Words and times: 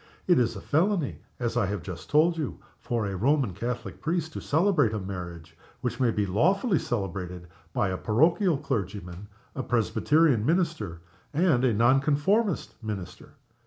"It 0.25 0.39
is 0.39 0.55
felony, 0.55 1.17
as 1.39 1.55
I 1.55 1.67
have 1.67 1.83
just 1.83 2.09
told 2.09 2.35
you, 2.35 2.57
for 2.79 3.05
a 3.05 3.15
Roman 3.15 3.53
Catholic 3.53 4.01
priest 4.01 4.33
to 4.33 4.41
celebrate 4.41 4.93
a 4.93 4.99
marriage 4.99 5.55
which 5.81 5.99
may 5.99 6.09
be 6.09 6.25
lawfully 6.25 6.79
celebrated 6.79 7.47
by 7.71 7.89
a 7.89 7.97
parochial 7.97 8.57
clergyman, 8.57 9.27
a 9.53 9.61
Presbyterian 9.61 10.43
mini 10.43 10.65
ster, 10.65 11.01
and 11.35 11.63
a 11.63 11.71
Non 11.75 11.99
conformist 12.01 12.83
minister. 12.83 13.35